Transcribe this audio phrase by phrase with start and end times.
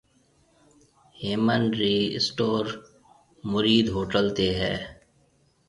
[1.21, 2.65] هيَمن رِي اسٽور
[3.51, 4.75] موريد هوٽل تي هيَ؟